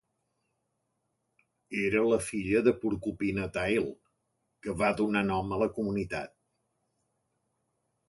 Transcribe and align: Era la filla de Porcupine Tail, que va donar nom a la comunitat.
Era 1.81 2.01
la 2.13 2.19
filla 2.29 2.63
de 2.69 2.73
Porcupine 2.85 3.47
Tail, 3.59 3.87
que 4.67 4.77
va 4.83 4.93
donar 5.05 5.25
nom 5.31 5.55
a 5.61 5.65
la 5.67 5.73
comunitat. 5.81 6.39